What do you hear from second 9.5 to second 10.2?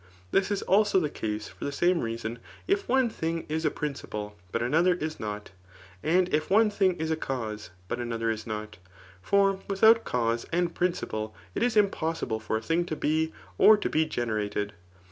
without